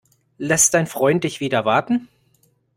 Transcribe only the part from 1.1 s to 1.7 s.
dich wieder